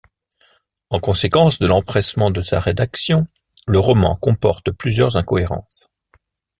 [0.89, 3.27] En conséquence de l'empressement de sa rédaction,
[3.67, 5.85] le roman comporte plusieurs incohérences.